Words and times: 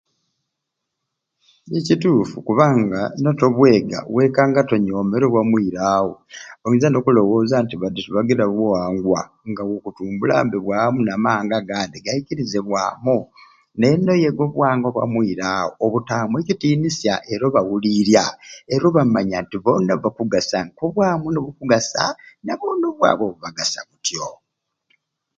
Eeh 1.73 1.83
kituffu 1.87 2.37
kubanga 2.47 2.99
notabweega 3.21 3.99
wekanga 4.15 4.61
ongomere 4.75 5.23
obwa 5.27 5.41
muirawo 5.49 6.13
oyinza 6.65 6.87
nokulowooza 6.91 7.55
nti 7.63 7.75
badi 7.81 7.99
tibagiira 8.05 8.45
buwangwa 8.53 9.21
nga 9.49 9.61
we 9.67 9.73
okutumbula 9.79 10.33
ngambe 10.35 10.57
bwamu 10.65 10.97
nga 10.99 10.99
okwendya 10.99 11.13
amawanga 11.17 11.55
agandi 11.59 11.97
gaikirizenge 12.05 12.65
bwamu 12.67 13.17
naye 13.77 13.95
noyeega 14.05 14.41
obuwangwa 14.45 14.89
bwamuirawo 14.95 15.71
obutamu 15.85 16.35
ekitinisya 16.41 17.13
era 17.31 17.43
obawuliirya 17.47 18.23
era 18.73 18.83
obamanya 18.89 19.37
nti 19.43 19.57
bona 19.63 19.91
bakugasa 20.03 20.57
nkobwamu 20.67 21.25
nibukugasa 21.29 22.03
nabona 22.45 22.83
obwabwe 22.91 23.25
bubagasa 23.31 23.79
butyo. 23.89 24.25